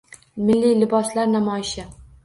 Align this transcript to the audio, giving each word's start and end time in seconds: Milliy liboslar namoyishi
Milliy 0.47 0.73
liboslar 0.79 1.31
namoyishi 1.37 1.89